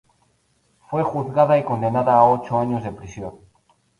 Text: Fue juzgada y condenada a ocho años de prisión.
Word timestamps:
Fue 0.89 1.03
juzgada 1.03 1.59
y 1.59 1.63
condenada 1.63 2.15
a 2.15 2.23
ocho 2.23 2.59
años 2.59 2.83
de 2.83 2.91
prisión. 2.91 3.35